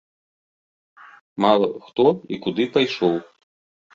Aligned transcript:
Мала 1.45 1.69
хто 1.87 2.05
і 2.37 2.39
куды 2.45 2.63
пайшоў! 2.79 3.13